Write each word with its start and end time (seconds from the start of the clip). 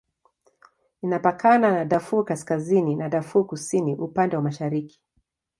Inapakana 1.01 1.71
na 1.71 1.85
Darfur 1.85 2.25
Kaskazini 2.25 2.95
na 2.95 3.09
Darfur 3.09 3.47
Kusini 3.47 3.95
upande 3.95 4.35
wa 4.35 4.41
mashariki. 4.41 5.01